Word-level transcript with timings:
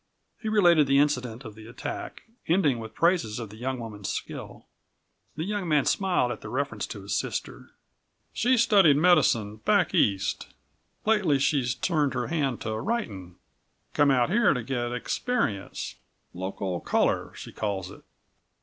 He 0.41 0.49
related 0.49 0.87
the 0.87 0.97
incident 0.97 1.45
of 1.45 1.53
the 1.53 1.67
attack, 1.67 2.23
ending 2.47 2.79
with 2.79 2.95
praises 2.95 3.37
of 3.37 3.51
the 3.51 3.55
young 3.55 3.77
woman's 3.77 4.09
skill. 4.09 4.65
The 5.35 5.43
young 5.43 5.67
man 5.67 5.85
smiled 5.85 6.31
at 6.31 6.41
the 6.41 6.49
reference 6.49 6.87
to 6.87 7.03
his 7.03 7.15
sister. 7.15 7.69
"She's 8.33 8.63
studied 8.63 8.97
medicine 8.97 9.57
back 9.57 9.93
East. 9.93 10.47
Lately 11.05 11.37
she's 11.37 11.75
turned 11.75 12.15
her 12.15 12.29
hand 12.29 12.61
to 12.61 12.73
writin'. 12.79 13.35
Come 13.93 14.09
out 14.09 14.31
here 14.31 14.55
to 14.55 14.63
get 14.63 14.91
experience 14.91 15.97
local 16.33 16.79
color, 16.79 17.31
she 17.35 17.51
calls 17.51 17.91
it." 17.91 18.01